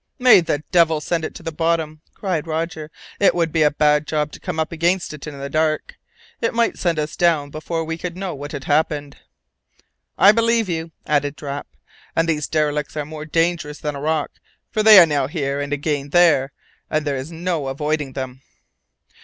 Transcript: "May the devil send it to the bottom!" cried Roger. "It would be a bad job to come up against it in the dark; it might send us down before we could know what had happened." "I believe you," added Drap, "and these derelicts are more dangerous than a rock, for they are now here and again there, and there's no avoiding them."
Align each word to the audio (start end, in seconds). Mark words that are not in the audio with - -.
"May 0.17 0.41
the 0.41 0.63
devil 0.71 0.99
send 0.99 1.23
it 1.25 1.35
to 1.35 1.43
the 1.43 1.51
bottom!" 1.51 2.01
cried 2.15 2.47
Roger. 2.47 2.89
"It 3.19 3.35
would 3.35 3.51
be 3.51 3.61
a 3.61 3.69
bad 3.69 4.07
job 4.07 4.31
to 4.31 4.39
come 4.39 4.59
up 4.59 4.71
against 4.71 5.13
it 5.13 5.27
in 5.27 5.37
the 5.37 5.47
dark; 5.47 5.93
it 6.41 6.55
might 6.55 6.79
send 6.79 6.97
us 6.97 7.15
down 7.15 7.51
before 7.51 7.83
we 7.85 7.99
could 7.99 8.17
know 8.17 8.33
what 8.33 8.51
had 8.51 8.63
happened." 8.63 9.17
"I 10.17 10.31
believe 10.31 10.67
you," 10.67 10.89
added 11.05 11.35
Drap, 11.35 11.67
"and 12.15 12.27
these 12.27 12.47
derelicts 12.47 12.97
are 12.97 13.05
more 13.05 13.25
dangerous 13.25 13.77
than 13.77 13.95
a 13.95 14.01
rock, 14.01 14.31
for 14.71 14.81
they 14.81 14.97
are 14.97 15.05
now 15.05 15.27
here 15.27 15.59
and 15.61 15.71
again 15.71 16.09
there, 16.09 16.51
and 16.89 17.05
there's 17.05 17.31
no 17.31 17.67
avoiding 17.67 18.13
them." 18.13 18.41